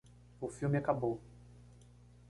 [0.41, 1.21] O filme acabou